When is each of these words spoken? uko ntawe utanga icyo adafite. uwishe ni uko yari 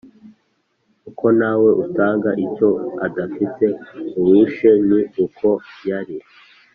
uko 1.09 1.25
ntawe 1.37 1.69
utanga 1.85 2.29
icyo 2.45 2.69
adafite. 3.05 3.65
uwishe 4.19 4.71
ni 4.87 4.99
uko 5.25 5.47
yari 5.89 6.17